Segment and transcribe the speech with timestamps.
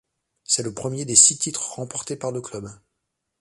[0.43, 2.67] C'est le premier des six titres remportés par le club.